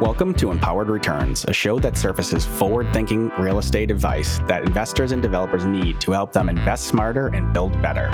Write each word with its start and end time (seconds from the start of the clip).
Welcome 0.00 0.34
to 0.34 0.50
Empowered 0.50 0.90
Returns, 0.90 1.46
a 1.48 1.54
show 1.54 1.78
that 1.78 1.96
surfaces 1.96 2.44
forward 2.44 2.92
thinking 2.92 3.30
real 3.38 3.58
estate 3.58 3.90
advice 3.90 4.40
that 4.40 4.62
investors 4.62 5.10
and 5.10 5.22
developers 5.22 5.64
need 5.64 6.02
to 6.02 6.12
help 6.12 6.34
them 6.34 6.50
invest 6.50 6.88
smarter 6.88 7.28
and 7.28 7.50
build 7.54 7.80
better. 7.80 8.10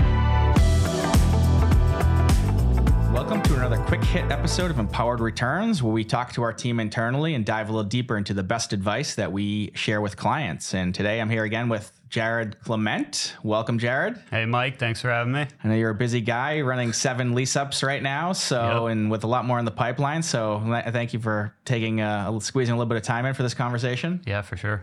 Another 3.65 3.85
quick 3.85 4.03
hit 4.03 4.29
episode 4.33 4.73
of 4.73 4.81
Empowered 4.81 5.21
Returns, 5.21 5.85
where 5.85 5.93
we 5.93 6.03
talk 6.03 6.33
to 6.33 6.43
our 6.43 6.53
team 6.53 6.81
internally 6.81 7.37
and 7.37 7.47
dive 7.47 7.69
a 7.69 7.73
little 7.73 7.89
deeper 7.89 8.17
into 8.17 8.35
the 8.35 8.43
best 8.43 8.73
advice 8.73 9.15
that 9.15 9.31
we 9.31 9.71
share 9.77 10.01
with 10.01 10.17
clients. 10.17 10.75
And 10.75 10.93
today 10.93 11.21
I'm 11.21 11.31
here 11.31 11.45
again 11.45 11.69
with 11.69 11.93
Jared 12.09 12.59
Clement. 12.65 13.37
Welcome, 13.45 13.79
Jared. 13.79 14.21
Hey, 14.33 14.47
Mike. 14.47 14.81
Thanks 14.81 15.01
for 15.01 15.11
having 15.11 15.33
me. 15.33 15.47
I 15.63 15.69
know 15.69 15.75
you're 15.77 15.91
a 15.91 15.95
busy 15.95 16.21
guy 16.21 16.61
running 16.63 16.93
seven 16.93 17.37
lease 17.37 17.55
ups 17.55 17.85
right 17.85 18.03
now, 18.03 18.33
so 18.33 18.87
Yep. 18.89 18.93
and 18.93 19.11
with 19.13 19.23
a 19.23 19.29
lot 19.29 19.45
more 19.45 19.61
in 19.61 19.65
the 19.65 19.71
pipeline. 19.71 20.25
So 20.25 20.61
thank 20.91 21.13
you 21.13 21.21
for 21.21 21.55
taking 21.65 22.01
uh, 22.01 22.41
squeezing 22.41 22.73
a 22.75 22.77
little 22.77 22.89
bit 22.89 22.97
of 22.97 23.05
time 23.05 23.27
in 23.27 23.35
for 23.35 23.45
this 23.45 23.55
conversation. 23.55 24.23
Yeah, 24.27 24.43
for 24.43 24.57
sure. 24.57 24.83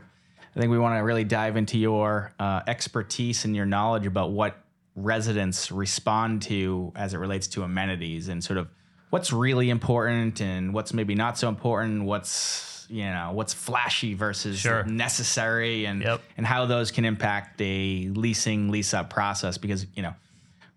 I 0.55 0.59
think 0.59 0.71
we 0.71 0.79
want 0.79 0.97
to 0.97 1.03
really 1.03 1.25
dive 1.25 1.57
into 1.57 1.77
your 1.77 2.31
uh, 2.39 2.61
expertise 2.65 3.43
and 3.43 3.53
your 3.57 3.65
knowledge 3.65 4.05
about 4.05 4.31
what 4.31 4.55
residents 5.03 5.71
respond 5.71 6.41
to 6.43 6.91
as 6.95 7.13
it 7.13 7.17
relates 7.17 7.47
to 7.47 7.63
amenities 7.63 8.27
and 8.29 8.43
sort 8.43 8.57
of 8.57 8.67
what's 9.09 9.31
really 9.33 9.69
important 9.69 10.41
and 10.41 10.73
what's 10.73 10.93
maybe 10.93 11.15
not 11.15 11.37
so 11.37 11.49
important, 11.49 12.03
what's 12.05 12.85
you 12.91 13.03
know 13.03 13.31
what's 13.33 13.53
flashy 13.53 14.15
versus 14.15 14.57
Sure. 14.59 14.83
necessary, 14.83 15.85
and 15.85 16.01
Yep. 16.01 16.21
and 16.37 16.45
how 16.45 16.65
those 16.65 16.89
can 16.91 17.05
impact 17.05 17.57
the 17.59 18.09
leasing 18.15 18.69
lease 18.71 18.93
up 18.93 19.09
process 19.09 19.57
because 19.57 19.85
you 19.95 20.03
know. 20.03 20.13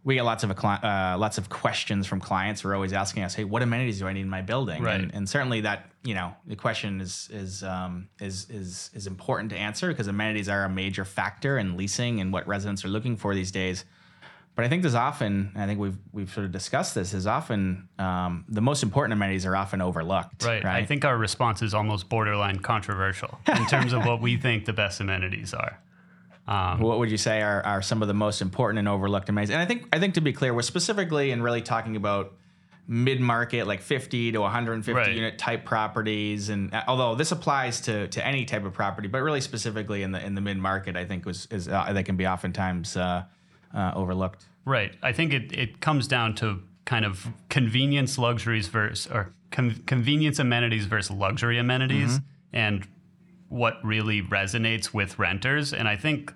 We 0.04 0.16
get 0.16 0.24
lots 0.24 0.42
of 0.42 0.50
a 0.50 0.54
cli- 0.54 0.82
uh, 0.82 1.16
lots 1.16 1.38
of 1.38 1.48
questions 1.48 2.08
from 2.08 2.18
clients 2.18 2.60
who 2.62 2.68
are 2.70 2.74
always 2.74 2.92
asking 2.92 3.22
us, 3.22 3.36
"Hey, 3.36 3.44
what 3.44 3.62
amenities 3.62 4.00
do 4.00 4.08
I 4.08 4.12
need 4.12 4.22
in 4.22 4.28
my 4.28 4.42
building?" 4.42 4.82
Right. 4.82 5.00
And, 5.00 5.14
and 5.14 5.28
certainly 5.28 5.60
that 5.60 5.90
you 6.02 6.14
know 6.14 6.34
the 6.44 6.56
question 6.56 7.00
is 7.00 7.28
is 7.32 7.62
um, 7.62 8.08
is 8.20 8.50
is 8.50 8.90
is 8.94 9.06
important 9.06 9.50
to 9.50 9.56
answer 9.56 9.86
because 9.86 10.08
amenities 10.08 10.48
are 10.48 10.64
a 10.64 10.68
major 10.68 11.04
factor 11.04 11.56
in 11.56 11.76
leasing 11.76 12.20
and 12.20 12.32
what 12.32 12.48
residents 12.48 12.84
are 12.84 12.88
looking 12.88 13.16
for 13.16 13.32
these 13.32 13.52
days. 13.52 13.84
But 14.54 14.66
I 14.66 14.68
think 14.68 14.82
there's 14.82 14.94
often, 14.94 15.52
I 15.56 15.64
think 15.66 15.80
we've 15.80 15.96
we've 16.12 16.30
sort 16.32 16.44
of 16.44 16.52
discussed 16.52 16.94
this, 16.94 17.14
is 17.14 17.26
often 17.26 17.88
um, 17.98 18.44
the 18.48 18.60
most 18.60 18.82
important 18.82 19.14
amenities 19.14 19.46
are 19.46 19.56
often 19.56 19.80
overlooked. 19.80 20.44
Right. 20.44 20.64
I 20.64 20.84
think 20.84 21.04
our 21.06 21.16
response 21.16 21.62
is 21.62 21.72
almost 21.72 22.08
borderline 22.10 22.58
controversial 22.58 23.38
in 23.48 23.66
terms 23.66 23.92
of 23.94 24.04
what 24.04 24.20
we 24.20 24.36
think 24.46 24.66
the 24.66 24.74
best 24.74 25.00
amenities 25.00 25.54
are. 25.54 25.78
what 26.46 26.98
would 26.98 27.10
you 27.10 27.16
say 27.16 27.40
are, 27.40 27.64
are 27.64 27.80
some 27.82 28.02
of 28.02 28.08
the 28.08 28.14
most 28.14 28.42
important 28.42 28.78
and 28.78 28.88
overlooked 28.88 29.28
amenities? 29.30 29.52
And 29.54 29.60
I 29.62 29.64
think 29.64 29.86
I 29.92 29.98
think 29.98 30.14
to 30.14 30.20
be 30.20 30.32
clear, 30.34 30.52
we're 30.52 30.62
specifically 30.62 31.30
and 31.30 31.42
really 31.42 31.62
talking 31.62 31.96
about 31.96 32.34
mid 32.86 33.20
market, 33.20 33.66
like 33.66 33.80
50 33.80 34.32
to 34.32 34.40
150 34.40 34.92
Right. 34.92 35.14
unit 35.14 35.38
type 35.38 35.64
properties. 35.64 36.48
And 36.50 36.74
uh, 36.74 36.82
although 36.88 37.14
this 37.14 37.32
applies 37.32 37.80
to 37.82 38.06
to 38.08 38.26
any 38.26 38.44
type 38.44 38.64
of 38.66 38.74
property, 38.74 39.08
but 39.08 39.22
really 39.22 39.40
specifically 39.40 40.02
in 40.02 40.12
the 40.12 40.22
in 40.22 40.34
the 40.34 40.40
mid 40.42 40.58
market, 40.58 40.94
I 40.96 41.06
think 41.06 41.24
was 41.24 41.46
is 41.50 41.68
uh, 41.68 41.90
that 41.92 42.04
can 42.04 42.16
be 42.16 42.26
oftentimes 42.26 42.96
uh, 42.98 43.24
uh, 43.74 43.92
overlooked. 43.94 44.46
Right. 44.64 44.94
I 45.02 45.12
think 45.12 45.32
it, 45.32 45.52
it 45.52 45.80
comes 45.80 46.06
down 46.06 46.34
to 46.36 46.62
kind 46.84 47.04
of 47.04 47.28
convenience 47.48 48.18
luxuries 48.18 48.68
versus 48.68 49.10
or 49.10 49.32
con- 49.50 49.82
convenience 49.86 50.38
amenities 50.38 50.86
versus 50.86 51.10
luxury 51.16 51.58
amenities 51.58 52.20
and 52.52 52.86
what 53.48 53.78
really 53.84 54.22
resonates 54.22 54.92
with 54.92 55.18
renters. 55.18 55.72
And 55.72 55.86
I 55.86 55.96
think 55.96 56.32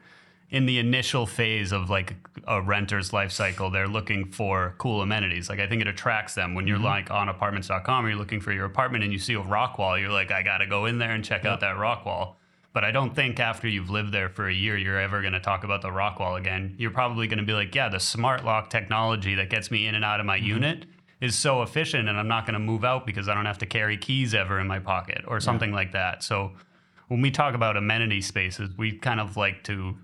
in 0.50 0.66
the 0.66 0.78
initial 0.78 1.26
phase 1.26 1.72
of 1.72 1.90
like 1.90 2.14
a 2.46 2.62
renter's 2.62 3.12
life 3.12 3.32
cycle, 3.32 3.70
they're 3.70 3.88
looking 3.88 4.30
for 4.30 4.74
cool 4.78 5.02
amenities. 5.02 5.48
Like 5.48 5.58
I 5.58 5.66
think 5.66 5.82
it 5.82 5.88
attracts 5.88 6.34
them 6.34 6.54
when 6.54 6.66
you're 6.66 6.78
like 6.78 7.10
on 7.10 7.28
apartments.com 7.28 8.04
or 8.04 8.08
you're 8.10 8.18
looking 8.18 8.40
for 8.40 8.52
your 8.52 8.64
apartment 8.64 9.02
and 9.02 9.12
you 9.12 9.18
see 9.18 9.34
a 9.34 9.40
rock 9.40 9.78
wall, 9.78 9.98
you're 9.98 10.12
like, 10.12 10.30
I 10.30 10.42
gotta 10.42 10.66
go 10.66 10.86
in 10.86 10.98
there 10.98 11.10
and 11.10 11.24
check 11.24 11.44
out 11.44 11.60
that 11.60 11.76
rock 11.78 12.04
wall. 12.04 12.38
But 12.76 12.84
I 12.84 12.90
don't 12.90 13.14
think 13.16 13.40
after 13.40 13.66
you've 13.66 13.88
lived 13.88 14.12
there 14.12 14.28
for 14.28 14.50
a 14.50 14.52
year, 14.52 14.76
you're 14.76 15.00
ever 15.00 15.22
going 15.22 15.32
to 15.32 15.40
talk 15.40 15.64
about 15.64 15.80
the 15.80 15.90
rock 15.90 16.20
wall 16.20 16.36
again. 16.36 16.74
You're 16.76 16.90
probably 16.90 17.26
going 17.26 17.38
to 17.38 17.42
be 17.42 17.54
like, 17.54 17.74
yeah, 17.74 17.88
the 17.88 17.98
smart 17.98 18.44
lock 18.44 18.68
technology 18.68 19.34
that 19.36 19.48
gets 19.48 19.70
me 19.70 19.86
in 19.86 19.94
and 19.94 20.04
out 20.04 20.20
of 20.20 20.26
my 20.26 20.36
mm-hmm. 20.36 20.46
unit 20.46 20.84
is 21.22 21.34
so 21.34 21.62
efficient, 21.62 22.06
and 22.06 22.18
I'm 22.18 22.28
not 22.28 22.44
going 22.44 22.52
to 22.52 22.58
move 22.58 22.84
out 22.84 23.06
because 23.06 23.30
I 23.30 23.34
don't 23.34 23.46
have 23.46 23.56
to 23.60 23.66
carry 23.66 23.96
keys 23.96 24.34
ever 24.34 24.60
in 24.60 24.66
my 24.66 24.78
pocket 24.78 25.24
or 25.26 25.40
something 25.40 25.72
like 25.72 25.92
that. 25.92 26.22
So 26.22 26.52
when 27.08 27.22
we 27.22 27.30
talk 27.30 27.54
about 27.54 27.78
amenity 27.78 28.20
spaces, 28.20 28.68
we 28.76 28.92
kind 28.92 29.20
of 29.20 29.38
like 29.38 29.64
to, 29.64 29.96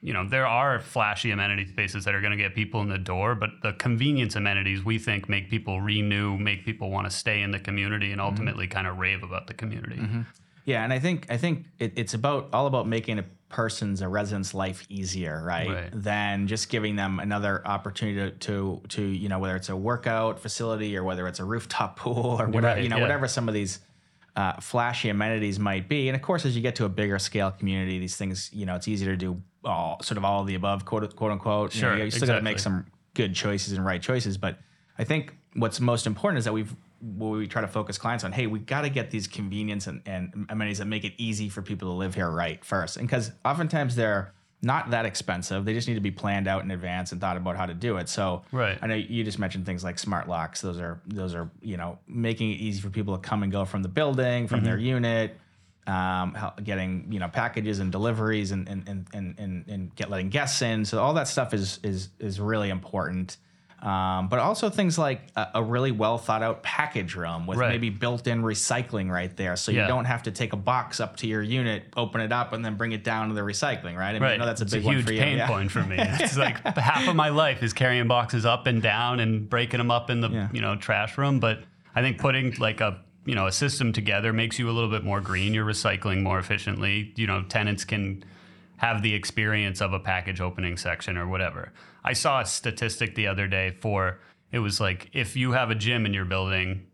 you 0.00 0.12
know, 0.12 0.28
there 0.28 0.48
are 0.48 0.80
flashy 0.80 1.30
amenity 1.30 1.68
spaces 1.68 2.04
that 2.04 2.16
are 2.16 2.20
going 2.20 2.36
to 2.36 2.36
get 2.36 2.56
people 2.56 2.80
in 2.80 2.88
the 2.88 2.98
door, 2.98 3.36
but 3.36 3.50
the 3.62 3.74
convenience 3.74 4.34
amenities 4.34 4.84
we 4.84 4.98
think 4.98 5.28
make 5.28 5.48
people 5.48 5.80
renew, 5.80 6.36
make 6.36 6.64
people 6.64 6.90
want 6.90 7.08
to 7.08 7.16
stay 7.16 7.42
in 7.42 7.52
the 7.52 7.60
community, 7.60 8.10
and 8.10 8.20
mm-hmm. 8.20 8.28
ultimately 8.28 8.66
kind 8.66 8.88
of 8.88 8.98
rave 8.98 9.22
about 9.22 9.46
the 9.46 9.54
community. 9.54 9.98
Mm-hmm. 9.98 10.22
Yeah, 10.64 10.84
and 10.84 10.92
I 10.92 10.98
think 10.98 11.26
I 11.30 11.36
think 11.36 11.66
it, 11.78 11.92
it's 11.96 12.14
about 12.14 12.48
all 12.52 12.66
about 12.66 12.86
making 12.86 13.18
a 13.18 13.24
person's 13.48 14.00
a 14.00 14.08
resident's 14.08 14.54
life 14.54 14.86
easier, 14.88 15.42
right? 15.44 15.68
Right. 15.68 15.90
Than 15.92 16.46
just 16.46 16.68
giving 16.68 16.96
them 16.96 17.20
another 17.20 17.66
opportunity 17.66 18.18
to, 18.18 18.30
to 18.30 18.82
to 18.88 19.02
you 19.02 19.28
know 19.28 19.38
whether 19.38 19.56
it's 19.56 19.68
a 19.68 19.76
workout 19.76 20.38
facility 20.38 20.96
or 20.96 21.04
whether 21.04 21.26
it's 21.26 21.40
a 21.40 21.44
rooftop 21.44 21.96
pool 22.00 22.36
or 22.40 22.46
whatever 22.46 22.74
Right, 22.74 22.82
you 22.82 22.88
know 22.88 22.96
yeah. 22.96 23.02
whatever 23.02 23.28
some 23.28 23.48
of 23.48 23.54
these 23.54 23.80
uh, 24.34 24.54
flashy 24.60 25.10
amenities 25.10 25.58
might 25.58 25.88
be. 25.88 26.08
And 26.08 26.16
of 26.16 26.22
course, 26.22 26.46
as 26.46 26.56
you 26.56 26.62
get 26.62 26.76
to 26.76 26.86
a 26.86 26.88
bigger 26.88 27.18
scale 27.18 27.50
community, 27.50 27.98
these 27.98 28.16
things 28.16 28.50
you 28.52 28.66
know 28.66 28.76
it's 28.76 28.88
easier 28.88 29.10
to 29.10 29.16
do 29.16 29.42
all 29.64 30.02
sort 30.02 30.18
of 30.18 30.24
all 30.24 30.40
of 30.40 30.46
the 30.46 30.54
above, 30.54 30.84
quote 30.84 31.14
quote 31.16 31.32
unquote. 31.32 31.74
You 31.74 31.82
know, 31.82 31.88
Sure, 31.96 32.04
you 32.04 32.10
still 32.10 32.26
got 32.26 32.36
to 32.36 32.42
make 32.42 32.58
some 32.58 32.86
good 33.14 33.34
choices 33.34 33.74
and 33.74 33.84
right 33.84 34.00
choices, 34.00 34.38
but 34.38 34.58
I 34.98 35.04
think 35.04 35.36
what's 35.54 35.80
most 35.80 36.06
important 36.06 36.38
is 36.38 36.44
that 36.44 36.52
we've 36.52 36.74
what 37.02 37.30
we 37.32 37.48
try 37.48 37.60
to 37.60 37.68
focus 37.68 37.98
clients 37.98 38.22
on, 38.22 38.30
hey, 38.30 38.46
we 38.46 38.60
got 38.60 38.82
to 38.82 38.88
get 38.88 39.10
these 39.10 39.26
convenience 39.26 39.88
and, 39.88 40.02
and 40.06 40.46
amenities 40.48 40.78
that 40.78 40.86
make 40.86 41.04
it 41.04 41.12
easy 41.18 41.48
for 41.48 41.60
people 41.60 41.88
to 41.88 41.94
live 41.94 42.14
here 42.14 42.30
right 42.30 42.64
first. 42.64 42.96
And 42.96 43.08
because 43.08 43.32
oftentimes 43.44 43.96
they're 43.96 44.32
not 44.62 44.90
that 44.90 45.04
expensive, 45.04 45.64
they 45.64 45.74
just 45.74 45.88
need 45.88 45.94
to 45.94 46.00
be 46.00 46.12
planned 46.12 46.46
out 46.46 46.62
in 46.62 46.70
advance 46.70 47.10
and 47.10 47.20
thought 47.20 47.36
about 47.36 47.56
how 47.56 47.66
to 47.66 47.74
do 47.74 47.96
it. 47.96 48.08
So 48.08 48.44
Right. 48.52 48.78
I 48.80 48.86
know 48.86 48.94
you 48.94 49.24
just 49.24 49.40
mentioned 49.40 49.66
things 49.66 49.82
like 49.82 49.98
smart 49.98 50.28
locks. 50.28 50.60
Those 50.60 50.78
are 50.78 51.00
those 51.06 51.34
are 51.34 51.50
you 51.60 51.76
know 51.76 51.98
making 52.06 52.52
it 52.52 52.60
easy 52.60 52.80
for 52.80 52.90
people 52.90 53.18
to 53.18 53.28
come 53.28 53.42
and 53.42 53.50
go 53.50 53.64
from 53.64 53.82
the 53.82 53.88
building, 53.88 54.46
from 54.46 54.62
their 54.62 54.78
unit, 54.78 55.36
um, 55.88 56.36
getting 56.62 57.08
you 57.10 57.18
know 57.18 57.26
packages 57.26 57.80
and 57.80 57.90
deliveries 57.90 58.52
and 58.52 58.68
and, 58.68 58.88
and, 58.88 59.06
and, 59.12 59.38
and 59.40 59.68
and 59.68 59.94
get 59.96 60.08
letting 60.08 60.28
guests 60.28 60.62
in. 60.62 60.84
So 60.84 61.02
all 61.02 61.14
that 61.14 61.26
stuff 61.26 61.52
is 61.52 61.80
is 61.82 62.10
is 62.20 62.38
really 62.38 62.70
important. 62.70 63.38
Um, 63.82 64.28
but 64.28 64.38
also 64.38 64.70
things 64.70 64.96
like 64.96 65.22
a, 65.34 65.48
a 65.56 65.62
really 65.62 65.90
well 65.90 66.16
thought 66.16 66.42
out 66.42 66.62
package 66.62 67.16
room 67.16 67.46
with 67.46 67.58
Right. 67.58 67.70
maybe 67.70 67.90
built 67.90 68.28
in 68.28 68.42
recycling 68.42 69.10
right 69.10 69.36
there, 69.36 69.56
so 69.56 69.72
you 69.72 69.78
Yeah. 69.80 69.88
don't 69.88 70.04
have 70.04 70.22
to 70.24 70.30
take 70.30 70.52
a 70.52 70.56
box 70.56 71.00
up 71.00 71.16
to 71.16 71.26
your 71.26 71.42
unit, 71.42 71.84
open 71.96 72.20
it 72.20 72.30
up, 72.32 72.52
and 72.52 72.64
then 72.64 72.76
bring 72.76 72.92
it 72.92 73.02
down 73.02 73.28
to 73.28 73.34
the 73.34 73.40
recycling. 73.40 73.96
Right? 73.96 74.10
I 74.10 74.12
mean, 74.14 74.22
I 74.22 74.26
Right. 74.26 74.38
know 74.38 74.46
that's 74.46 74.60
a 74.60 74.64
it's 74.64 74.72
big 74.74 74.84
a 74.84 74.86
one 74.86 74.94
huge 74.96 75.10
you. 75.10 75.18
pain 75.18 75.36
yeah. 75.38 75.48
point 75.48 75.70
for 75.72 75.82
me. 75.82 75.96
It's 75.98 76.36
like 76.36 76.58
half 76.78 77.08
of 77.08 77.16
my 77.16 77.30
life 77.30 77.62
is 77.62 77.72
carrying 77.72 78.06
boxes 78.06 78.46
up 78.46 78.68
and 78.68 78.80
down 78.80 79.18
and 79.18 79.50
breaking 79.50 79.78
them 79.78 79.90
up 79.90 80.10
in 80.10 80.20
the 80.20 80.28
Yeah. 80.30 80.48
you 80.52 80.60
know 80.60 80.76
trash 80.76 81.18
room. 81.18 81.40
But 81.40 81.64
I 81.94 82.02
think 82.02 82.18
putting 82.18 82.54
like 82.58 82.80
a 82.80 82.98
you 83.24 83.34
know 83.34 83.46
a 83.48 83.52
system 83.52 83.92
together 83.92 84.32
makes 84.32 84.58
you 84.60 84.70
a 84.70 84.72
little 84.72 84.90
bit 84.90 85.02
more 85.02 85.20
green. 85.20 85.54
You're 85.54 85.66
recycling 85.66 86.22
more 86.22 86.38
efficiently. 86.38 87.12
You 87.16 87.26
know, 87.26 87.42
tenants 87.42 87.84
can 87.84 88.22
have 88.82 89.00
the 89.00 89.14
experience 89.14 89.80
of 89.80 89.92
a 89.92 90.00
package 90.00 90.40
opening 90.40 90.76
section 90.76 91.16
or 91.16 91.28
whatever. 91.28 91.72
I 92.02 92.14
saw 92.14 92.40
a 92.40 92.44
statistic 92.44 93.14
the 93.14 93.28
other 93.28 93.46
day 93.46 93.76
for 93.80 94.18
it 94.50 94.58
was 94.58 94.80
like 94.80 95.08
if 95.12 95.36
you 95.36 95.52
have 95.52 95.70
a 95.70 95.76
gym 95.76 96.04
in 96.04 96.12
your 96.12 96.24
building, 96.24 96.88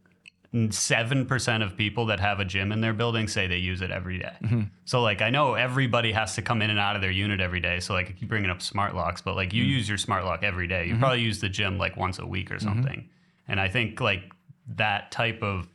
seven 0.68 1.24
percent 1.24 1.62
of 1.62 1.78
people 1.78 2.04
that 2.06 2.20
have 2.20 2.40
a 2.40 2.44
gym 2.44 2.72
in 2.72 2.82
their 2.82 2.92
building 2.92 3.26
say 3.26 3.46
they 3.46 3.56
use 3.56 3.80
it 3.80 3.90
every 3.90 4.18
day. 4.18 4.36
Mm-hmm. 4.44 4.62
So 4.84 5.00
like 5.00 5.22
I 5.22 5.30
know 5.30 5.54
everybody 5.54 6.12
has 6.12 6.34
to 6.34 6.42
come 6.42 6.60
in 6.60 6.68
and 6.68 6.78
out 6.78 6.94
of 6.94 7.00
their 7.00 7.10
unit 7.10 7.40
every 7.40 7.60
day. 7.60 7.80
So 7.80 7.94
like 7.94 8.10
I 8.10 8.12
keep 8.12 8.28
bringing 8.28 8.50
up 8.50 8.60
smart 8.60 8.94
locks, 8.94 9.22
but 9.22 9.34
like 9.34 9.54
you 9.54 9.62
mm-hmm. 9.62 9.72
use 9.72 9.88
your 9.88 9.98
smart 9.98 10.26
lock 10.26 10.42
every 10.42 10.68
day. 10.68 10.84
You 10.84 10.92
mm-hmm. 10.92 11.00
probably 11.00 11.22
use 11.22 11.40
the 11.40 11.48
gym 11.48 11.78
like 11.78 11.96
once 11.96 12.18
a 12.18 12.26
week 12.26 12.52
or 12.52 12.58
something. 12.58 13.08
And 13.48 13.58
I 13.58 13.68
think 13.68 13.98
like 13.98 14.30
that 14.76 15.10
type 15.10 15.42
of 15.42 15.68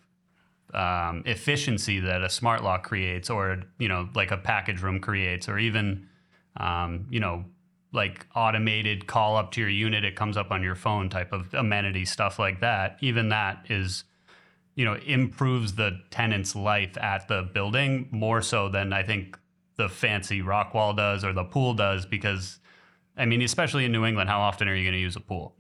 um, 0.73 1.23
efficiency 1.25 1.99
that 1.99 2.23
a 2.23 2.29
smart 2.29 2.64
lock 2.64 2.84
creates, 2.84 3.29
or 3.29 3.64
you 3.78 3.87
know, 3.87 4.09
like 4.16 4.32
a 4.32 4.37
package 4.37 4.82
room 4.82 4.99
creates, 4.99 5.47
or 5.47 5.59
even 5.59 6.08
um, 6.58 7.08
you 7.09 7.20
know, 7.20 7.46
like 7.91 8.26
automated 8.35 9.08
call 9.08 9.35
up 9.38 9.52
to 9.52 9.61
your 9.61 9.70
unit, 9.70 10.03
it 10.03 10.16
comes 10.16 10.38
up 10.38 10.52
on 10.52 10.64
your 10.64 10.76
phone 10.76 11.09
type 11.09 11.32
of 11.32 11.53
amenity 11.53 12.05
stuff 12.05 12.40
like 12.40 12.61
that. 12.61 12.97
Even 13.02 13.29
that 13.29 13.66
is, 13.70 14.03
you 14.76 14.85
know, 14.85 14.96
improves 15.05 15.76
the 15.76 16.00
tenant's 16.09 16.55
life 16.55 16.97
at 16.97 17.28
the 17.28 17.50
building 17.53 18.08
more 18.11 18.41
so 18.41 18.70
than 18.70 18.94
I 18.94 19.03
think 19.03 19.38
the 19.76 19.90
fancy 19.90 20.41
rock 20.41 20.73
wall 20.73 20.94
does 20.94 21.23
or 21.23 21.34
the 21.34 21.44
pool 21.44 21.73
does 21.73 22.05
because. 22.05 22.59
I 23.16 23.26
mean, 23.26 23.44
especially 23.44 23.85
in 23.85 23.91
New 23.91 24.06
England, 24.06 24.28
how 24.28 24.41
often 24.41 24.67
are 24.67 24.73
you 24.73 24.84
going 24.84 24.96
to 24.96 24.99
use 24.99 25.16
a 25.16 25.20
pool? 25.20 25.53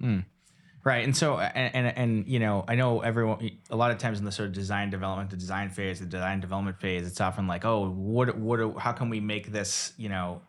Right, 0.83 1.05
and 1.05 1.15
so 1.15 1.37
and, 1.37 1.75
and 1.75 1.97
and 1.97 2.27
you 2.27 2.39
know, 2.39 2.65
I 2.67 2.75
know 2.75 2.99
everyone. 2.99 3.51
A 3.69 3.75
lot 3.75 3.91
of 3.91 3.99
times 3.99 4.19
in 4.19 4.25
the 4.25 4.31
sort 4.33 4.49
of 4.49 4.53
design 4.53 4.89
development, 4.89 5.29
the 5.29 5.37
design 5.37 5.69
phase, 5.69 5.99
the 5.99 6.07
design 6.07 6.41
development 6.41 6.79
phase, 6.81 7.07
it's 7.07 7.21
often 7.21 7.47
like, 7.47 7.63
oh, 7.63 7.89
what, 7.89 8.35
what, 8.37 8.77
how 8.79 8.91
can 8.91 9.09
we 9.09 9.21
make 9.21 9.51
this, 9.51 9.93
you 9.97 10.09
know, 10.09 10.41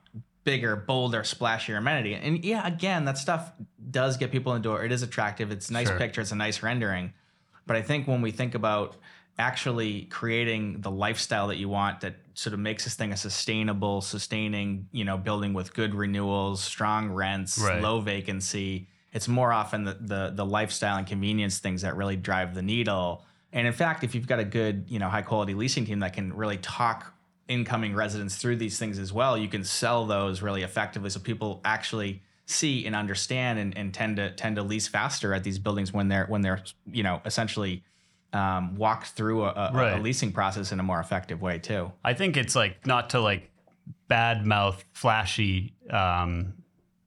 bigger, 0.45 0.77
bolder, 0.77 1.23
splashier 1.23 1.77
amenity? 1.79 2.15
And 2.15 2.45
yeah, 2.45 2.67
again, 2.67 3.05
that 3.07 3.19
stuff 3.19 3.53
does 3.91 4.17
get 4.17 4.31
people 4.31 4.55
in 4.55 4.63
the 4.63 4.69
door. 4.69 4.85
It 4.85 4.93
is 4.93 5.03
attractive. 5.03 5.51
It's 5.51 5.71
a 5.71 5.73
nice 5.73 5.89
Sure. 5.89 5.99
picture. 5.99 6.21
It's 6.21 6.33
a 6.33 6.37
nice 6.37 6.63
rendering. 6.63 7.13
But 7.67 7.77
I 7.77 7.83
think 7.83 8.07
when 8.07 8.21
we 8.23 8.31
think 8.31 8.55
about 8.55 8.97
actually 9.39 10.03
creating 10.05 10.81
the 10.81 10.91
lifestyle 10.91 11.49
that 11.49 11.57
you 11.57 11.69
want 11.69 12.01
that 12.01 12.15
sort 12.35 12.55
of 12.55 12.61
makes 12.61 12.85
this 12.85 12.95
thing 12.95 13.13
a 13.13 13.17
sustainable, 13.17 14.01
sustaining, 14.01 14.87
you 14.93 15.05
know, 15.05 15.17
building 15.19 15.53
with 15.55 15.75
good 15.75 15.95
renewals, 15.95 16.63
strong 16.63 17.11
rents, 17.11 17.59
Right. 17.59 17.83
low 17.83 18.01
vacancy. 18.01 18.89
It's 19.13 19.27
more 19.29 19.53
often 19.53 19.85
the, 19.85 19.95
the 20.01 20.33
the 20.35 20.45
lifestyle 20.45 20.97
and 20.99 21.07
convenience 21.07 21.59
things 21.59 21.83
that 21.83 21.97
really 21.97 22.17
drive 22.17 22.55
the 22.55 22.63
needle. 22.63 23.25
And 23.53 23.67
in 23.67 23.73
fact, 23.73 24.03
if 24.05 24.15
you've 24.15 24.27
got 24.27 24.41
a 24.41 24.45
good, 24.45 24.87
you 24.89 24.99
know, 24.99 25.09
high 25.09 25.23
quality 25.23 25.55
leasing 25.55 25.85
team 25.85 26.01
that 26.01 26.13
can 26.13 26.33
really 26.33 26.59
talk 26.59 27.14
incoming 27.49 27.95
residents 27.95 28.37
through 28.37 28.57
these 28.57 28.79
things 28.79 28.99
as 28.99 29.13
well, 29.13 29.37
you 29.37 29.49
can 29.49 29.65
sell 29.65 30.07
those 30.07 30.43
really 30.43 30.63
effectively 30.63 31.11
so 31.11 31.21
people 31.21 31.61
actually 31.65 32.23
see 32.47 32.87
and 32.87 32.95
understand 32.95 33.59
and, 33.59 33.77
and 33.77 33.95
tend 33.95 34.17
to 34.17 34.31
tend 34.33 34.57
to 34.57 34.63
lease 34.63 34.87
faster 34.87 35.33
at 35.33 35.45
these 35.45 35.59
buildings 35.59 35.93
when 35.93 36.09
they're 36.09 36.27
when 36.27 36.43
they're 36.43 36.63
you 36.91 37.03
know 37.03 37.21
essentially 37.25 37.83
um, 38.35 38.75
walked 38.75 39.09
through 39.09 39.45
a, 39.45 39.49
a, 39.49 39.97
a 39.97 40.01
leasing 40.01 40.33
process 40.33 40.73
in 40.73 40.81
a 40.81 40.83
more 40.83 41.01
effective 41.01 41.41
way 41.41 41.59
too. 41.59 41.93
I 42.03 42.15
think 42.15 42.37
it's 42.37 42.57
like 42.57 42.87
not 42.87 43.11
to 43.11 43.21
like 43.21 43.51
bad 44.09 44.45
mouth 44.45 44.85
flashy 44.93 45.75
um, 45.91 46.55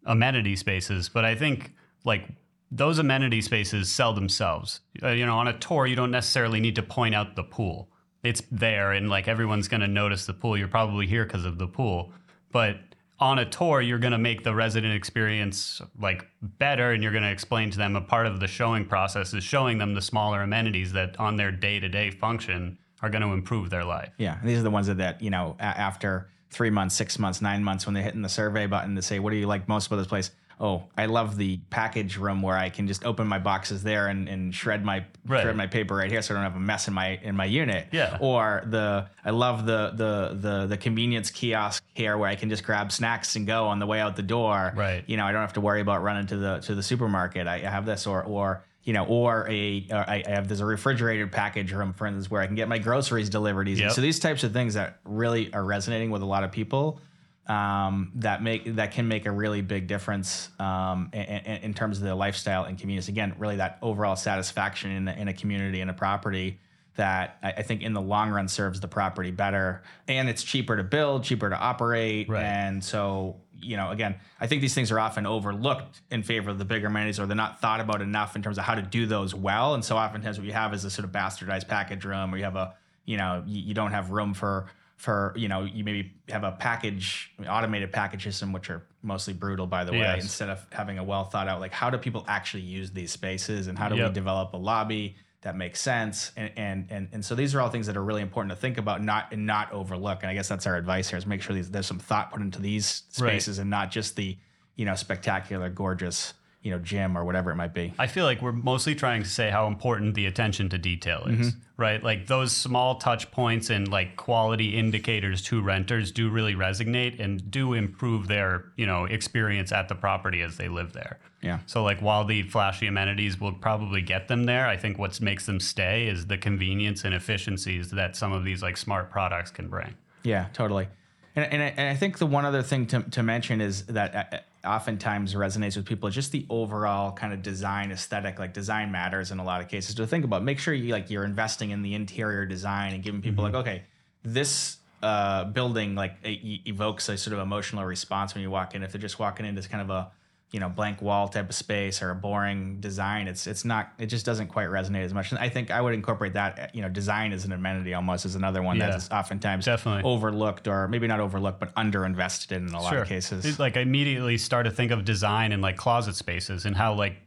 amenity 0.05 0.55
spaces, 0.55 1.09
but 1.09 1.25
I 1.25 1.35
think 1.35 1.73
like 2.05 2.29
those 2.71 2.99
amenity 2.99 3.41
spaces 3.41 3.91
sell 3.91 4.13
themselves. 4.13 4.81
Uh, 5.03 5.09
you 5.09 5.25
know, 5.25 5.37
on 5.37 5.47
a 5.47 5.57
tour, 5.57 5.85
you 5.85 5.95
don't 5.95 6.11
necessarily 6.11 6.59
need 6.59 6.75
to 6.75 6.83
point 6.83 7.13
out 7.13 7.35
the 7.35 7.43
pool. 7.43 7.89
It's 8.27 8.43
there, 8.51 8.91
and 8.91 9.09
like 9.09 9.27
everyone's 9.27 9.67
going 9.67 9.81
to 9.81 9.87
notice 9.87 10.25
the 10.25 10.33
pool. 10.33 10.57
You're 10.57 10.67
probably 10.67 11.07
here 11.07 11.23
because 11.25 11.45
of 11.45 11.57
the 11.57 11.67
pool, 11.67 12.11
but 12.51 12.77
on 13.19 13.39
a 13.39 13.45
tour, 13.45 13.81
you're 13.81 13.97
going 13.97 14.11
to 14.11 14.17
make 14.19 14.43
the 14.43 14.53
resident 14.53 14.93
experience 14.93 15.81
like 15.99 16.27
better, 16.41 16.91
and 16.91 17.01
you're 17.01 17.11
going 17.11 17.23
to 17.23 17.31
explain 17.31 17.71
to 17.71 17.77
them 17.77 17.95
a 17.95 18.01
part 18.01 18.27
of 18.27 18.39
the 18.39 18.47
showing 18.47 18.85
process 18.85 19.33
is 19.33 19.43
showing 19.43 19.77
them 19.77 19.93
the 19.93 20.01
smaller 20.01 20.41
amenities 20.41 20.93
that 20.93 21.19
on 21.19 21.35
their 21.35 21.51
day 21.51 21.79
to 21.79 21.89
day 21.89 22.11
function 22.11 22.77
are 23.01 23.09
going 23.09 23.21
to 23.21 23.29
improve 23.29 23.69
their 23.69 23.83
life. 23.83 24.11
Yeah, 24.17 24.39
and 24.39 24.49
these 24.49 24.59
are 24.59 24.63
the 24.63 24.69
ones 24.71 24.87
that, 24.87 24.97
that 24.97 25.21
you 25.21 25.29
know 25.29 25.55
a- 25.59 25.63
after 25.63 26.29
three 26.49 26.69
months, 26.69 26.95
six 26.95 27.17
months, 27.17 27.41
nine 27.41 27.63
months, 27.63 27.85
when 27.85 27.93
they're 27.93 28.03
hitting 28.03 28.21
the 28.21 28.29
survey 28.29 28.67
button 28.67 28.95
to 28.95 29.01
say, 29.01 29.19
"What 29.19 29.31
do 29.31 29.37
you 29.37 29.47
like 29.47 29.67
most 29.67 29.87
about 29.87 29.97
this 29.97 30.07
place?" 30.07 30.31
Oh, 30.59 30.85
I 30.97 31.05
love 31.05 31.37
the 31.37 31.57
package 31.69 32.17
room 32.17 32.41
where 32.41 32.57
I 32.57 32.69
can 32.69 32.87
just 32.87 33.05
open 33.05 33.27
my 33.27 33.37
boxes 33.37 33.83
there 33.83 34.07
and, 34.07 34.27
and 34.27 34.53
shred 34.55 34.83
my 34.83 35.05
Right. 35.25 35.41
shred 35.43 35.55
my 35.55 35.67
paper 35.67 35.95
right 35.95 36.09
here, 36.09 36.21
so 36.21 36.33
I 36.33 36.37
don't 36.37 36.45
have 36.45 36.55
a 36.55 36.59
mess 36.59 36.87
in 36.87 36.93
my 36.95 37.19
in 37.21 37.35
my 37.35 37.45
unit. 37.45 37.89
Yeah. 37.91 38.17
Or 38.19 38.63
the 38.65 39.07
I 39.23 39.29
love 39.31 39.65
the 39.65 39.91
the 39.93 40.37
the 40.39 40.65
the 40.67 40.77
convenience 40.77 41.29
kiosk 41.29 41.83
here 41.93 42.17
where 42.17 42.29
I 42.29 42.35
can 42.35 42.49
just 42.49 42.63
grab 42.63 42.91
snacks 42.91 43.35
and 43.35 43.45
go 43.45 43.65
on 43.67 43.77
the 43.79 43.85
way 43.85 43.99
out 43.99 44.15
the 44.15 44.23
door. 44.23 44.73
Right. 44.75 45.03
You 45.05 45.17
know, 45.17 45.25
I 45.25 45.31
don't 45.31 45.41
have 45.41 45.53
to 45.53 45.61
worry 45.61 45.81
about 45.81 46.01
running 46.01 46.25
to 46.27 46.37
the 46.37 46.59
to 46.59 46.73
the 46.73 46.83
supermarket. 46.83 47.45
I 47.45 47.59
have 47.59 47.85
this 47.85 48.07
or 48.07 48.23
or 48.23 48.63
you 48.83 48.93
know, 48.93 49.05
or 49.05 49.45
a 49.49 49.85
uh, 49.91 49.97
I 50.07 50.23
I 50.25 50.29
have 50.31 50.47
there's 50.47 50.61
a 50.61 50.65
refrigerated 50.65 51.31
package 51.31 51.71
room, 51.73 51.93
for 51.93 52.07
instance, 52.07 52.31
where 52.31 52.41
I 52.41 52.47
can 52.47 52.55
get 52.55 52.67
my 52.69 52.79
groceries 52.79 53.29
delivered 53.29 53.67
easy. 53.67 53.81
Yep. 53.83 53.91
So 53.91 54.01
these 54.01 54.17
types 54.17 54.43
of 54.43 54.53
things 54.53 54.73
that 54.75 54.99
really 55.03 55.53
are 55.53 55.63
resonating 55.63 56.09
with 56.09 56.21
a 56.21 56.25
lot 56.25 56.43
of 56.45 56.51
people 56.51 56.99
um, 57.47 58.11
that 58.15 58.43
make 58.43 58.75
that 58.75 58.91
can 58.91 59.07
make 59.07 59.25
a 59.25 59.31
really 59.31 59.61
big 59.61 59.87
difference 59.87 60.49
um, 60.59 61.09
in, 61.13 61.19
in, 61.21 61.73
terms 61.73 61.97
of 61.97 62.03
the 62.03 62.13
lifestyle 62.15 62.65
and 62.65 62.77
convenience. 62.77 63.07
Again, 63.07 63.33
really 63.37 63.55
that 63.57 63.77
overall 63.81 64.15
satisfaction 64.15 64.91
in, 64.91 65.07
a- 65.07 65.13
in 65.13 65.27
a 65.29 65.33
community 65.33 65.79
and 65.81 65.89
a 65.89 65.93
property 65.93 66.59
that 66.95 67.37
I, 67.41 67.51
I 67.53 67.61
think 67.61 67.83
in 67.83 67.93
the 67.93 68.01
long 68.01 68.31
run 68.31 68.47
serves 68.47 68.79
the 68.81 68.87
property 68.87 69.31
better, 69.31 69.83
and 70.07 70.27
it's 70.27 70.43
cheaper 70.43 70.75
to 70.75 70.83
build, 70.83 71.23
cheaper 71.23 71.49
to 71.49 71.57
operate, 71.57 72.27
Right. 72.27 72.43
and 72.43 72.83
so 72.83 73.37
you 73.59 73.75
know, 73.75 73.89
again, 73.89 74.15
I 74.39 74.45
think 74.45 74.61
these 74.61 74.75
things 74.75 74.91
are 74.91 74.99
often 74.99 75.25
overlooked 75.25 76.01
in 76.11 76.21
favor 76.21 76.51
of 76.51 76.59
the 76.59 76.65
bigger 76.65 76.87
amenities, 76.87 77.19
or 77.19 77.25
they're 77.25 77.35
not 77.35 77.59
thought 77.59 77.79
about 77.79 78.01
enough 78.03 78.35
in 78.35 78.43
terms 78.43 78.57
of 78.59 78.65
how 78.65 78.75
to 78.75 78.83
do 78.83 79.07
those 79.07 79.33
well. 79.33 79.73
And 79.73 79.83
so 79.83 79.97
oftentimes, 79.97 80.37
what 80.37 80.45
you 80.45 80.53
have 80.53 80.73
is 80.75 80.85
a 80.85 80.91
sort 80.91 81.05
of 81.05 81.11
bastardized 81.11 81.67
package 81.67 82.05
room, 82.05 82.33
or 82.33 82.37
you 82.37 82.43
have 82.43 82.55
a, 82.55 82.75
you 83.05 83.17
know, 83.17 83.43
you, 83.47 83.61
you 83.61 83.73
don't 83.73 83.91
have 83.91 84.11
room 84.11 84.33
for 84.35 84.67
for 84.97 85.33
you 85.37 85.47
know, 85.47 85.63
you 85.63 85.83
maybe 85.83 86.11
have 86.29 86.43
a 86.43 86.51
package 86.51 87.31
automated 87.47 87.93
package 87.93 88.23
system, 88.23 88.51
which 88.51 88.69
are 88.69 88.83
mostly 89.03 89.33
brutal, 89.33 89.67
by 89.67 89.83
the 89.83 89.91
way, 89.93 89.99
Yes. 89.99 90.23
instead 90.23 90.49
of 90.49 90.65
having 90.71 90.97
a 90.97 91.03
well 91.03 91.23
thought 91.23 91.47
out, 91.47 91.59
like 91.61 91.71
how 91.71 91.89
do 91.89 91.97
people 91.97 92.25
actually 92.27 92.63
use 92.63 92.91
these 92.91 93.11
spaces, 93.11 93.67
and 93.67 93.77
how 93.77 93.87
do 93.89 93.95
we 93.95 94.09
develop 94.13 94.53
a 94.53 94.57
lobby 94.57 95.15
that 95.41 95.55
makes 95.55 95.79
sense 95.79 96.31
and, 96.35 96.51
and 96.57 96.87
and 96.89 97.07
and 97.13 97.23
so 97.23 97.35
these 97.35 97.53
are 97.53 97.61
all 97.61 97.69
things 97.69 97.85
that 97.85 97.95
are 97.95 98.03
really 98.03 98.23
important 98.23 98.49
to 98.49 98.55
think 98.59 98.79
about 98.79 99.03
not 99.03 99.31
and 99.31 99.45
not 99.45 99.71
overlook 99.71 100.23
and 100.23 100.31
i 100.31 100.33
guess 100.33 100.49
that's 100.49 100.65
our 100.65 100.75
advice 100.75 101.09
here 101.09 101.17
is 101.17 101.27
make 101.27 101.43
sure 101.43 101.55
these, 101.55 101.69
there's 101.69 101.85
some 101.85 101.99
thought 101.99 102.31
put 102.31 102.41
into 102.41 102.59
these 102.59 103.03
Right. 103.19 103.33
spaces 103.33 103.59
and 103.59 103.69
not 103.69 103.91
just 103.91 104.15
the 104.15 104.35
you 104.75 104.83
know 104.83 104.95
spectacular 104.95 105.69
gorgeous 105.69 106.33
you 106.67 106.73
know 106.73 106.79
gym 106.79 107.17
or 107.17 107.23
whatever 107.23 107.49
it 107.51 107.55
might 107.55 107.73
be 107.73 107.93
I 107.97 108.07
feel 108.07 108.25
like 108.25 108.41
we're 108.41 108.51
mostly 108.73 108.93
trying 109.03 109.23
to 109.23 109.29
say 109.29 109.49
how 109.57 109.67
important 109.67 110.15
the 110.15 110.25
attention 110.25 110.69
to 110.69 110.77
detail 110.77 111.21
is, 111.27 111.53
Mm-hmm. 111.53 111.59
right? 111.85 112.01
Like 112.03 112.27
those 112.27 112.51
small 112.65 112.95
touch 113.07 113.23
points 113.31 113.69
and 113.69 113.87
like 113.87 114.09
quality 114.17 114.77
indicators 114.77 115.41
to 115.49 115.61
renters 115.61 116.11
do 116.11 116.29
really 116.37 116.55
resonate 116.55 117.19
and 117.23 117.49
do 117.49 117.73
improve 117.73 118.27
their, 118.27 118.51
you 118.75 118.85
know, 118.85 119.05
experience 119.05 119.71
at 119.71 119.87
the 119.87 119.95
property 119.95 120.41
as 120.41 120.57
they 120.57 120.67
live 120.79 120.91
there. 120.93 121.15
yeah 121.41 121.59
So 121.67 121.83
like 121.89 121.99
while 122.07 122.25
the 122.25 122.43
flashy 122.53 122.87
amenities 122.87 123.39
will 123.41 123.53
probably 123.53 124.01
get 124.01 124.27
them 124.27 124.43
there, 124.45 124.65
I 124.67 124.77
think 124.77 124.97
what 124.97 125.21
makes 125.21 125.45
them 125.45 125.59
stay 125.59 126.07
is 126.13 126.27
the 126.27 126.37
convenience 126.37 126.99
and 127.05 127.13
efficiencies 127.15 127.91
that 127.91 128.15
some 128.21 128.31
of 128.37 128.43
these 128.43 128.61
like 128.67 128.77
smart 128.77 129.09
products 129.11 129.51
can 129.51 129.67
bring. 129.69 129.91
Yeah, 130.23 130.47
totally. 130.53 130.87
And, 131.35 131.45
and, 131.53 131.61
I, 131.61 131.67
and 131.77 131.87
I 131.89 131.95
think 131.95 132.17
the 132.17 132.25
one 132.37 132.45
other 132.45 132.63
thing 132.63 132.87
to, 132.87 132.97
to 133.17 133.21
mention 133.23 133.61
is 133.61 133.85
that 133.85 134.09
uh, 134.15 134.37
oftentimes 134.67 135.33
resonates 135.33 135.75
with 135.75 135.85
people 135.85 136.09
just 136.09 136.31
the 136.31 136.45
overall 136.49 137.11
kind 137.11 137.33
of 137.33 137.41
design 137.41 137.91
aesthetic. 137.91 138.37
Like 138.39 138.53
design 138.53 138.91
matters 138.91 139.31
in 139.31 139.39
a 139.39 139.43
lot 139.43 139.61
of 139.61 139.67
cases. 139.67 139.95
To 139.95 140.05
think 140.05 140.25
about, 140.25 140.43
make 140.43 140.59
sure 140.59 140.73
you 140.73 140.91
like 140.91 141.09
you're 141.09 141.23
investing 141.23 141.71
in 141.71 141.81
the 141.81 141.95
interior 141.95 142.45
design 142.45 142.93
and 142.93 143.03
giving 143.03 143.21
people 143.21 143.43
like, 143.43 143.55
okay, 143.55 143.83
this 144.23 144.77
uh, 145.01 145.45
building 145.45 145.95
like 145.95 146.17
evokes 146.23 147.09
a 147.09 147.17
sort 147.17 147.33
of 147.33 147.39
emotional 147.39 147.85
response 147.85 148.33
when 148.33 148.41
you 148.41 148.51
walk 148.51 148.75
in. 148.75 148.83
If 148.83 148.91
they're 148.91 149.01
just 149.01 149.19
walking 149.19 149.45
into 149.45 149.67
kind 149.69 149.81
of 149.81 149.89
a 149.89 150.11
you 150.51 150.59
know 150.61 150.69
blank 150.69 151.01
wall 151.01 151.27
type 151.27 151.49
of 151.49 151.55
space 151.55 152.01
or 152.01 152.09
a 152.09 152.15
boring 152.15 152.79
design 152.79 153.27
it's 153.27 153.47
it's 153.47 153.65
not 153.65 153.91
it 153.99 154.05
just 154.05 154.25
doesn't 154.25 154.47
quite 154.47 154.69
resonate 154.69 155.03
as 155.03 155.13
much 155.13 155.31
and 155.31 155.39
i 155.39 155.49
think 155.49 155.69
i 155.71 155.81
would 155.81 155.93
incorporate 155.93 156.33
that 156.33 156.73
you 156.73 156.81
know 156.81 156.87
design 156.87 157.33
as 157.33 157.43
an 157.43 157.51
amenity 157.51 157.93
almost 157.93 158.25
as 158.25 158.33
another 158.35 158.61
one 158.61 158.77
Yeah. 158.77 158.91
that's 158.91 159.09
oftentimes 159.11 159.65
Definitely. 159.65 160.03
overlooked 160.09 160.69
or 160.69 160.87
maybe 160.87 161.05
not 161.05 161.19
overlooked 161.19 161.59
but 161.59 161.75
underinvested 161.75 162.53
in 162.53 162.67
in 162.69 162.73
a 162.73 162.81
lot 162.81 162.95
of 162.95 163.07
cases 163.09 163.45
It, 163.45 163.59
like 163.59 163.75
I 163.75 163.81
immediately 163.81 164.37
start 164.37 164.65
to 164.65 164.71
think 164.71 164.91
of 164.91 165.03
design 165.03 165.51
in 165.51 165.59
like 165.59 165.75
closet 165.75 166.15
spaces 166.15 166.65
and 166.65 166.77
how 166.77 166.93
like 166.93 167.17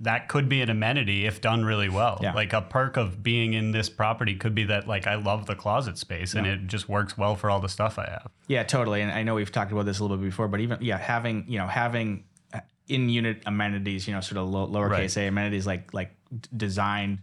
that 0.00 0.28
could 0.28 0.48
be 0.48 0.60
an 0.60 0.70
amenity 0.70 1.26
if 1.26 1.40
done 1.40 1.64
really 1.64 1.88
well. 1.88 2.20
Yeah. 2.22 2.34
Like 2.34 2.52
a 2.52 2.60
perk 2.60 2.96
of 2.96 3.20
being 3.20 3.54
in 3.54 3.72
this 3.72 3.88
property 3.88 4.36
could 4.36 4.54
be 4.54 4.62
that 4.66 4.86
like 4.86 5.08
I 5.08 5.16
love 5.16 5.46
the 5.46 5.56
closet 5.56 5.98
space 5.98 6.34
and 6.34 6.46
it 6.46 6.68
just 6.68 6.88
works 6.88 7.18
well 7.18 7.34
for 7.34 7.50
all 7.50 7.58
the 7.58 7.68
stuff 7.68 7.98
I 7.98 8.08
have. 8.08 8.30
Yeah, 8.46 8.62
totally. 8.62 9.02
And 9.02 9.10
I 9.10 9.24
know 9.24 9.34
we've 9.34 9.50
talked 9.50 9.72
about 9.72 9.84
this 9.86 9.98
a 9.98 10.04
little 10.04 10.16
bit 10.18 10.26
before, 10.26 10.46
but 10.46 10.60
even 10.60 10.78
yeah, 10.80 10.98
having 10.98 11.44
you 11.48 11.58
know 11.58 11.66
having 11.66 12.22
uh, 12.90 12.94
in-unit 12.94 13.42
amenities, 13.46 14.06
you 14.08 14.14
know, 14.14 14.20
sort 14.20 14.38
of 14.38 14.48
low, 14.48 14.66
lowercase 14.66 15.16
Right. 15.16 15.16
a 15.18 15.28
amenities 15.28 15.66
like 15.66 15.92
like 15.94 16.14
designed 16.56 17.18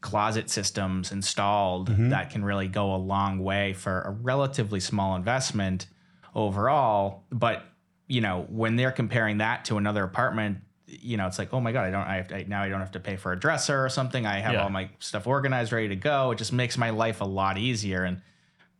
closet 0.00 0.48
systems 0.50 1.10
installed 1.12 1.90
Mm-hmm. 1.90 2.10
that 2.10 2.30
can 2.30 2.44
really 2.44 2.68
go 2.68 2.94
a 2.94 2.96
long 2.96 3.38
way 3.40 3.72
for 3.72 4.02
a 4.02 4.10
relatively 4.10 4.80
small 4.80 5.16
investment 5.16 5.86
overall. 6.34 7.24
But 7.30 7.64
you 8.06 8.20
know, 8.22 8.46
when 8.48 8.76
they're 8.76 8.92
comparing 8.92 9.38
that 9.38 9.64
to 9.66 9.76
another 9.78 10.04
apartment. 10.04 10.58
You 10.90 11.18
know, 11.18 11.26
it's 11.26 11.38
like, 11.38 11.52
oh 11.52 11.60
my 11.60 11.70
god, 11.72 11.84
I 11.84 11.90
don't. 11.90 12.00
I 12.06 12.16
have 12.16 12.28
to, 12.28 12.48
now 12.48 12.62
I 12.62 12.70
don't 12.70 12.80
have 12.80 12.92
to 12.92 13.00
pay 13.00 13.16
for 13.16 13.30
a 13.32 13.38
dresser 13.38 13.84
or 13.84 13.90
something. 13.90 14.24
I 14.24 14.38
have 14.38 14.54
Yeah. 14.54 14.62
all 14.62 14.70
my 14.70 14.88
stuff 15.00 15.26
organized, 15.26 15.70
ready 15.70 15.88
to 15.88 15.96
go. 15.96 16.30
It 16.30 16.38
just 16.38 16.50
makes 16.50 16.78
my 16.78 16.88
life 16.88 17.20
a 17.20 17.26
lot 17.26 17.58
easier, 17.58 18.04
and 18.04 18.22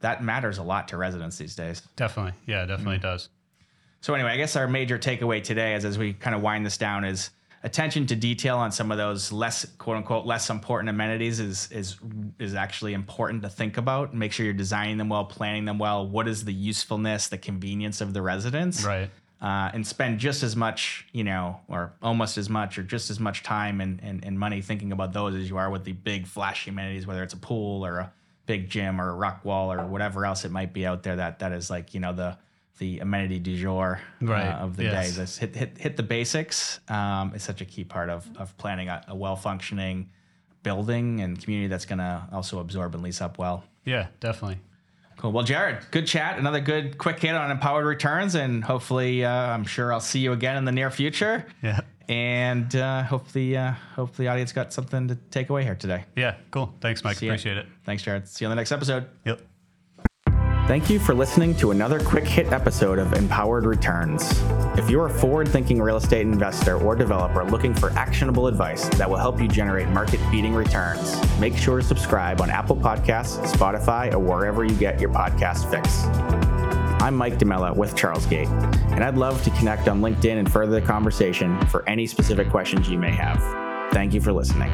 that 0.00 0.24
matters 0.24 0.56
a 0.56 0.62
lot 0.62 0.88
to 0.88 0.96
residents 0.96 1.36
these 1.36 1.54
days. 1.54 1.82
Definitely. 1.96 2.32
Yeah, 2.46 2.64
definitely 2.64 2.94
Mm-hmm. 2.96 3.02
does. 3.08 3.28
So 4.00 4.14
anyway, 4.14 4.30
I 4.30 4.36
guess 4.36 4.56
our 4.56 4.68
major 4.68 4.98
takeaway 4.98 5.42
today 5.42 5.74
is 5.74 5.84
as 5.84 5.98
we 5.98 6.12
kind 6.12 6.36
of 6.36 6.42
wind 6.42 6.64
this 6.64 6.76
down 6.76 7.04
is 7.04 7.30
attention 7.64 8.06
to 8.06 8.16
detail 8.16 8.58
on 8.58 8.70
some 8.70 8.92
of 8.92 8.98
those 8.98 9.32
less 9.32 9.64
quote 9.78 9.96
unquote 9.96 10.24
less 10.24 10.48
important 10.50 10.88
amenities 10.88 11.40
is 11.40 11.68
is 11.72 11.96
is 12.38 12.54
actually 12.54 12.94
important 12.94 13.42
to 13.42 13.48
think 13.48 13.76
about. 13.76 14.14
Make 14.14 14.32
sure 14.32 14.44
you're 14.44 14.54
designing 14.54 14.98
them 14.98 15.08
well, 15.08 15.24
planning 15.24 15.64
them 15.64 15.78
well. 15.78 16.06
What 16.06 16.28
is 16.28 16.44
the 16.44 16.52
usefulness, 16.52 17.28
the 17.28 17.38
convenience 17.38 18.00
of 18.00 18.14
the 18.14 18.22
residents? 18.22 18.84
Right. 18.84 19.10
Uh, 19.40 19.70
and 19.72 19.86
spend 19.86 20.18
just 20.18 20.42
as 20.42 20.56
much, 20.56 21.06
you 21.12 21.22
know, 21.22 21.60
or 21.68 21.92
almost 22.02 22.38
as 22.38 22.50
much, 22.50 22.76
or 22.76 22.82
just 22.82 23.08
as 23.08 23.20
much 23.20 23.44
time 23.44 23.80
and, 23.80 24.00
and, 24.02 24.24
and 24.24 24.36
money 24.36 24.60
thinking 24.60 24.90
about 24.90 25.12
those 25.12 25.32
as 25.36 25.48
you 25.48 25.56
are 25.56 25.70
with 25.70 25.84
the 25.84 25.92
big 25.92 26.26
flashy 26.26 26.70
amenities, 26.70 27.06
whether 27.06 27.22
it's 27.22 27.34
a 27.34 27.38
pool 27.38 27.86
or 27.86 27.98
a 27.98 28.12
big 28.46 28.68
gym 28.68 29.00
or 29.00 29.10
a 29.10 29.14
rock 29.14 29.44
wall 29.44 29.72
or 29.72 29.86
whatever 29.86 30.26
else 30.26 30.44
it 30.44 30.50
might 30.50 30.72
be 30.72 30.84
out 30.84 31.04
there 31.04 31.14
that 31.14 31.38
that 31.38 31.52
is 31.52 31.70
like, 31.70 31.94
you 31.94 32.00
know, 32.00 32.12
the 32.12 32.36
the 32.78 33.00
amenity 33.00 33.38
du 33.38 33.56
jour 33.56 34.00
uh, 34.26 34.32
of 34.34 34.76
the 34.76 34.84
Yes. 34.84 35.10
day. 35.10 35.22
Just 35.22 35.38
hit, 35.38 35.54
hit 35.56 35.78
hit 35.78 35.96
the 35.96 36.02
basics. 36.02 36.80
Um, 36.88 37.34
is 37.34 37.42
such 37.42 37.60
a 37.60 37.64
key 37.64 37.84
part 37.84 38.08
of 38.10 38.26
of 38.36 38.56
planning 38.56 38.88
a, 38.88 39.04
a 39.08 39.14
well 39.16 39.36
functioning 39.36 40.10
building 40.62 41.20
and 41.20 41.40
community 41.42 41.68
that's 41.68 41.86
going 41.86 41.98
to 42.00 42.26
also 42.32 42.58
absorb 42.58 42.94
and 42.94 43.02
lease 43.02 43.20
up 43.20 43.38
well. 43.38 43.64
Yeah, 43.84 44.08
definitely. 44.20 44.58
Cool. 45.16 45.32
Well, 45.32 45.44
Jared, 45.44 45.78
good 45.90 46.06
chat. 46.06 46.38
Another 46.38 46.60
good 46.60 46.96
quick 46.98 47.18
hit 47.20 47.34
on 47.34 47.50
empowered 47.50 47.84
returns, 47.86 48.34
and 48.36 48.62
hopefully, 48.62 49.24
uh, 49.24 49.30
I'm 49.30 49.64
sure 49.64 49.92
I'll 49.92 49.98
see 50.00 50.20
you 50.20 50.32
again 50.32 50.56
in 50.56 50.64
the 50.64 50.72
near 50.72 50.90
future. 50.90 51.44
Yeah. 51.62 51.80
And 52.08 52.74
uh, 52.76 53.02
hopefully, 53.02 53.56
uh, 53.56 53.72
hopefully, 53.96 54.26
the 54.26 54.32
audience 54.32 54.52
got 54.52 54.72
something 54.72 55.08
to 55.08 55.16
take 55.30 55.50
away 55.50 55.64
here 55.64 55.74
today. 55.74 56.04
Yeah, 56.16 56.36
cool. 56.52 56.72
Thanks, 56.80 57.02
Mike. 57.04 57.16
See. 57.16 57.26
Appreciate 57.28 57.56
it. 57.56 57.66
Thanks, 57.84 58.02
Jared. 58.02 58.28
See 58.28 58.44
you 58.44 58.46
on 58.46 58.50
the 58.50 58.56
next 58.60 58.72
episode. 58.72 59.06
Yep. 59.24 59.42
Thank 60.68 60.90
you 60.90 60.98
for 60.98 61.14
listening 61.14 61.54
to 61.56 61.70
another 61.70 61.98
quick 61.98 62.28
hit 62.28 62.52
episode 62.52 62.98
of 62.98 63.14
Empowered 63.14 63.64
Returns. 63.64 64.38
If 64.76 64.90
you're 64.90 65.06
a 65.06 65.10
forward 65.10 65.48
thinking 65.48 65.80
real 65.80 65.96
estate 65.96 66.26
investor 66.26 66.76
or 66.76 66.94
developer 66.94 67.42
looking 67.42 67.72
for 67.72 67.88
actionable 67.92 68.48
advice 68.48 68.86
that 68.98 69.08
will 69.08 69.16
help 69.16 69.40
you 69.40 69.48
generate 69.48 69.88
market 69.88 70.20
beating 70.30 70.54
returns, 70.54 71.16
make 71.40 71.56
sure 71.56 71.80
to 71.80 71.82
subscribe 71.82 72.42
on 72.42 72.50
Apple 72.50 72.76
Podcasts, 72.76 73.42
Spotify, 73.50 74.12
or 74.12 74.18
wherever 74.18 74.62
you 74.62 74.74
get 74.74 75.00
your 75.00 75.08
podcast 75.08 75.70
fix. 75.70 76.04
I'm 77.02 77.14
Mike 77.14 77.38
DiMella 77.38 77.74
with 77.74 77.96
Charlesgate, 77.96 78.50
and 78.92 79.02
I'd 79.02 79.16
love 79.16 79.42
to 79.44 79.50
connect 79.52 79.88
on 79.88 80.02
LinkedIn 80.02 80.36
and 80.38 80.52
further 80.52 80.80
the 80.80 80.86
conversation 80.86 81.58
for 81.68 81.88
any 81.88 82.06
specific 82.06 82.50
questions 82.50 82.90
you 82.90 82.98
may 82.98 83.12
have. 83.12 83.40
Thank 83.94 84.12
you 84.12 84.20
for 84.20 84.34
listening. 84.34 84.70